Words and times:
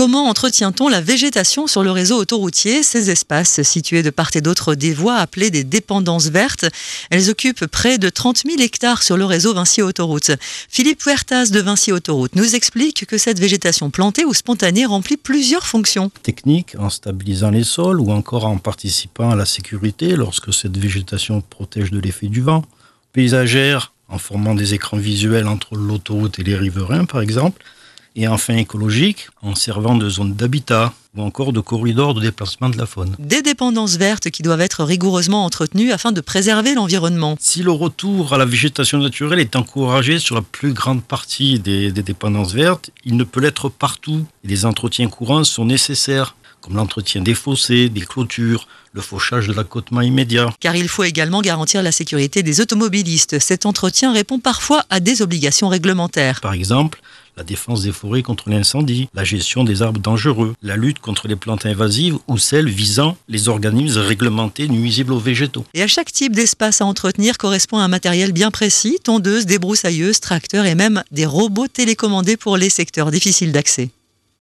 Comment 0.00 0.30
entretient-on 0.30 0.88
la 0.88 1.02
végétation 1.02 1.66
sur 1.66 1.82
le 1.82 1.90
réseau 1.90 2.16
autoroutier? 2.16 2.82
Ces 2.82 3.10
espaces 3.10 3.60
situés 3.60 4.02
de 4.02 4.08
part 4.08 4.30
et 4.32 4.40
d'autre 4.40 4.74
des 4.74 4.94
voies 4.94 5.16
appelées 5.16 5.50
des 5.50 5.62
dépendances 5.62 6.28
vertes, 6.28 6.64
elles 7.10 7.28
occupent 7.28 7.66
près 7.66 7.98
de 7.98 8.08
30 8.08 8.44
000 8.46 8.62
hectares 8.62 9.02
sur 9.02 9.18
le 9.18 9.26
réseau 9.26 9.52
Vinci 9.52 9.82
Autoroute. 9.82 10.30
Philippe 10.70 11.02
Huertas 11.02 11.50
de 11.50 11.60
Vinci 11.60 11.92
Autoroute 11.92 12.34
nous 12.34 12.54
explique 12.54 13.04
que 13.04 13.18
cette 13.18 13.38
végétation 13.38 13.90
plantée 13.90 14.24
ou 14.24 14.32
spontanée 14.32 14.86
remplit 14.86 15.18
plusieurs 15.18 15.66
fonctions. 15.66 16.10
Technique 16.22 16.76
en 16.78 16.88
stabilisant 16.88 17.50
les 17.50 17.64
sols 17.64 18.00
ou 18.00 18.10
encore 18.10 18.46
en 18.46 18.56
participant 18.56 19.32
à 19.32 19.36
la 19.36 19.44
sécurité 19.44 20.16
lorsque 20.16 20.54
cette 20.54 20.78
végétation 20.78 21.42
protège 21.42 21.90
de 21.90 22.00
l'effet 22.00 22.28
du 22.28 22.40
vent. 22.40 22.64
Paysagère 23.12 23.92
en 24.08 24.16
formant 24.16 24.54
des 24.54 24.72
écrans 24.72 24.96
visuels 24.96 25.46
entre 25.46 25.76
l'autoroute 25.76 26.38
et 26.38 26.42
les 26.42 26.56
riverains 26.56 27.04
par 27.04 27.20
exemple 27.20 27.62
et 28.16 28.28
enfin 28.28 28.56
écologique 28.56 29.28
en 29.42 29.54
servant 29.54 29.94
de 29.96 30.08
zones 30.08 30.34
d'habitat 30.34 30.92
ou 31.16 31.22
encore 31.22 31.52
de 31.52 31.60
corridors 31.60 32.14
de 32.14 32.20
déplacement 32.20 32.68
de 32.68 32.78
la 32.78 32.86
faune. 32.86 33.16
Des 33.18 33.42
dépendances 33.42 33.96
vertes 33.96 34.30
qui 34.30 34.42
doivent 34.42 34.60
être 34.60 34.84
rigoureusement 34.84 35.44
entretenues 35.44 35.90
afin 35.92 36.12
de 36.12 36.20
préserver 36.20 36.74
l'environnement. 36.74 37.36
Si 37.40 37.62
le 37.62 37.72
retour 37.72 38.32
à 38.32 38.38
la 38.38 38.44
végétation 38.44 38.98
naturelle 38.98 39.40
est 39.40 39.56
encouragé 39.56 40.18
sur 40.18 40.36
la 40.36 40.42
plus 40.42 40.72
grande 40.72 41.02
partie 41.02 41.58
des, 41.58 41.90
des 41.90 42.02
dépendances 42.02 42.52
vertes, 42.52 42.90
il 43.04 43.16
ne 43.16 43.24
peut 43.24 43.40
l'être 43.40 43.68
partout. 43.68 44.24
Et 44.44 44.48
les 44.48 44.64
entretiens 44.64 45.08
courants 45.08 45.44
sont 45.44 45.64
nécessaires 45.64 46.36
comme 46.60 46.76
l'entretien 46.76 47.22
des 47.22 47.34
fossés, 47.34 47.88
des 47.88 48.02
clôtures, 48.02 48.66
le 48.92 49.00
fauchage 49.00 49.46
de 49.46 49.52
l'accotement 49.52 50.00
immédiat. 50.00 50.50
Car 50.60 50.76
il 50.76 50.88
faut 50.88 51.04
également 51.04 51.42
garantir 51.42 51.82
la 51.82 51.92
sécurité 51.92 52.42
des 52.42 52.60
automobilistes. 52.60 53.38
Cet 53.38 53.66
entretien 53.66 54.12
répond 54.12 54.38
parfois 54.38 54.84
à 54.90 55.00
des 55.00 55.22
obligations 55.22 55.68
réglementaires. 55.68 56.40
Par 56.40 56.52
exemple, 56.52 57.00
la 57.36 57.44
défense 57.44 57.82
des 57.82 57.92
forêts 57.92 58.22
contre 58.22 58.50
l'incendie, 58.50 59.08
la 59.14 59.24
gestion 59.24 59.64
des 59.64 59.82
arbres 59.82 60.00
dangereux, 60.00 60.54
la 60.62 60.76
lutte 60.76 60.98
contre 60.98 61.28
les 61.28 61.36
plantes 61.36 61.64
invasives 61.64 62.18
ou 62.28 62.36
celles 62.36 62.68
visant 62.68 63.16
les 63.28 63.48
organismes 63.48 64.00
réglementés 64.00 64.68
nuisibles 64.68 65.12
aux 65.12 65.18
végétaux. 65.18 65.64
Et 65.72 65.82
à 65.82 65.86
chaque 65.86 66.12
type 66.12 66.34
d'espace 66.34 66.80
à 66.80 66.84
entretenir 66.84 67.38
correspond 67.38 67.78
un 67.78 67.88
matériel 67.88 68.32
bien 68.32 68.50
précis, 68.50 68.98
tondeuse, 69.02 69.46
débroussailleuse, 69.46 70.20
tracteurs 70.20 70.66
et 70.66 70.74
même 70.74 71.02
des 71.12 71.26
robots 71.26 71.68
télécommandés 71.68 72.36
pour 72.36 72.56
les 72.56 72.70
secteurs 72.70 73.10
difficiles 73.10 73.52
d'accès. 73.52 73.90